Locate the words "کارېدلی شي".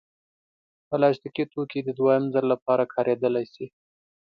2.93-3.65